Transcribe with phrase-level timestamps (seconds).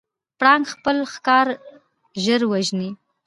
[0.39, 1.47] پړانګ خپل ښکار
[2.23, 2.89] ژر وژني.